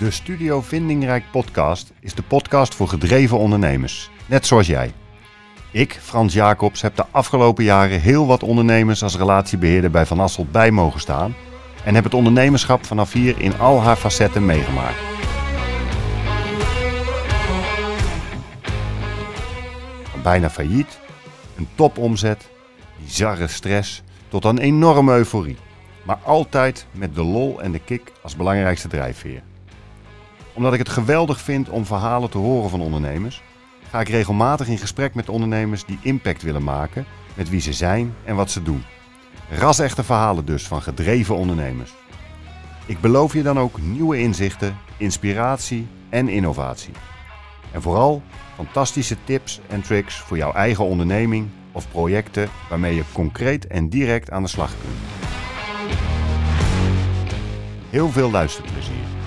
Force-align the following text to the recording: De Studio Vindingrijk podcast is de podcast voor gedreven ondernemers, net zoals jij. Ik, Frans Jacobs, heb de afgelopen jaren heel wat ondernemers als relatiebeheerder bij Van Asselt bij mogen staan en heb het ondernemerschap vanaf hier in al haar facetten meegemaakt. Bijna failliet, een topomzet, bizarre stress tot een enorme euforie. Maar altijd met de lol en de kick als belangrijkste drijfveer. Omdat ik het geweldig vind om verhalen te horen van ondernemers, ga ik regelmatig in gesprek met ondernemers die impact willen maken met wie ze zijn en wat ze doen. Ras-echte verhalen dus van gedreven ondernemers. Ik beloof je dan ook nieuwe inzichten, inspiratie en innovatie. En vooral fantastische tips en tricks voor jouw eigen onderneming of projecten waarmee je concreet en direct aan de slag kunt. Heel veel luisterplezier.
De 0.00 0.10
Studio 0.10 0.60
Vindingrijk 0.60 1.24
podcast 1.30 1.92
is 2.00 2.14
de 2.14 2.22
podcast 2.22 2.74
voor 2.74 2.88
gedreven 2.88 3.38
ondernemers, 3.38 4.10
net 4.26 4.46
zoals 4.46 4.66
jij. 4.66 4.92
Ik, 5.70 5.98
Frans 6.02 6.34
Jacobs, 6.34 6.82
heb 6.82 6.96
de 6.96 7.04
afgelopen 7.10 7.64
jaren 7.64 8.00
heel 8.00 8.26
wat 8.26 8.42
ondernemers 8.42 9.02
als 9.02 9.16
relatiebeheerder 9.16 9.90
bij 9.90 10.06
Van 10.06 10.20
Asselt 10.20 10.52
bij 10.52 10.70
mogen 10.70 11.00
staan 11.00 11.34
en 11.84 11.94
heb 11.94 12.04
het 12.04 12.14
ondernemerschap 12.14 12.84
vanaf 12.84 13.12
hier 13.12 13.40
in 13.40 13.58
al 13.58 13.82
haar 13.82 13.96
facetten 13.96 14.46
meegemaakt. 14.46 14.98
Bijna 20.22 20.50
failliet, 20.50 20.98
een 21.56 21.68
topomzet, 21.74 22.48
bizarre 23.04 23.46
stress 23.46 24.02
tot 24.28 24.44
een 24.44 24.58
enorme 24.58 25.16
euforie. 25.16 25.58
Maar 26.02 26.18
altijd 26.24 26.86
met 26.92 27.14
de 27.14 27.22
lol 27.22 27.62
en 27.62 27.72
de 27.72 27.80
kick 27.80 28.12
als 28.22 28.36
belangrijkste 28.36 28.88
drijfveer. 28.88 29.42
Omdat 30.60 30.74
ik 30.74 30.86
het 30.86 30.94
geweldig 30.94 31.40
vind 31.40 31.68
om 31.68 31.86
verhalen 31.86 32.30
te 32.30 32.38
horen 32.38 32.70
van 32.70 32.80
ondernemers, 32.80 33.42
ga 33.90 34.00
ik 34.00 34.08
regelmatig 34.08 34.68
in 34.68 34.78
gesprek 34.78 35.14
met 35.14 35.28
ondernemers 35.28 35.84
die 35.84 35.98
impact 36.02 36.42
willen 36.42 36.64
maken 36.64 37.04
met 37.34 37.50
wie 37.50 37.60
ze 37.60 37.72
zijn 37.72 38.14
en 38.24 38.36
wat 38.36 38.50
ze 38.50 38.62
doen. 38.62 38.84
Ras-echte 39.50 40.04
verhalen 40.04 40.44
dus 40.44 40.66
van 40.66 40.82
gedreven 40.82 41.36
ondernemers. 41.36 41.94
Ik 42.86 43.00
beloof 43.00 43.32
je 43.32 43.42
dan 43.42 43.58
ook 43.58 43.80
nieuwe 43.80 44.18
inzichten, 44.18 44.76
inspiratie 44.96 45.86
en 46.08 46.28
innovatie. 46.28 46.92
En 47.72 47.82
vooral 47.82 48.22
fantastische 48.54 49.16
tips 49.24 49.60
en 49.68 49.82
tricks 49.82 50.16
voor 50.16 50.36
jouw 50.36 50.52
eigen 50.52 50.84
onderneming 50.84 51.48
of 51.72 51.90
projecten 51.90 52.48
waarmee 52.68 52.94
je 52.94 53.04
concreet 53.12 53.66
en 53.66 53.88
direct 53.88 54.30
aan 54.30 54.42
de 54.42 54.48
slag 54.48 54.70
kunt. 54.80 55.24
Heel 57.90 58.08
veel 58.08 58.30
luisterplezier. 58.30 59.19